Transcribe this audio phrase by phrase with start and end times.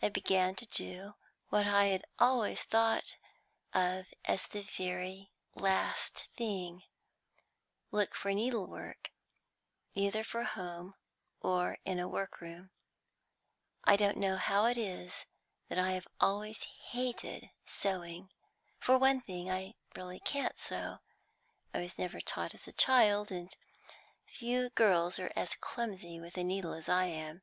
[0.00, 1.16] I began to do
[1.50, 3.18] what I had always thought
[3.74, 6.84] of as the very last thing,
[7.90, 9.10] look for needlework,
[9.92, 10.94] either for home
[11.42, 12.70] or in a workroom.
[13.84, 15.26] I don't know how it is
[15.68, 18.30] that I have always hated sewing.
[18.78, 21.00] For one thing, I really can't sew.
[21.74, 23.54] I was never taught as a child, and
[24.24, 27.42] few girls are as clumsy with a needle as I am.